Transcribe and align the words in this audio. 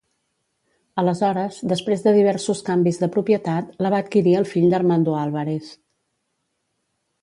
Aleshores, 1.01 1.59
després 1.73 2.01
de 2.07 2.15
diversos 2.17 2.65
canvis 2.71 3.01
de 3.03 3.11
propietat, 3.19 3.71
la 3.87 3.95
va 3.97 4.03
adquirir 4.07 4.37
el 4.43 4.51
fill 4.57 4.69
d'Armando 4.75 5.19
Álvarez. 5.23 5.73